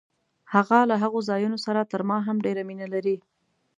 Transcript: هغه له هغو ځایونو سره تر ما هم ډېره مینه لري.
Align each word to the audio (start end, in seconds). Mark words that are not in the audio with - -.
هغه 0.53 0.79
له 0.89 0.95
هغو 1.03 1.19
ځایونو 1.29 1.57
سره 1.65 1.89
تر 1.91 2.01
ما 2.09 2.17
هم 2.27 2.37
ډېره 2.45 2.61
مینه 2.69 2.87
لري. 2.93 3.17